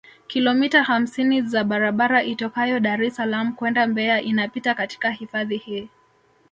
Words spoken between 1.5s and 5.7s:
barabara itokayo Dar es Salaam kwenda Mbeya inapita katika hifadhi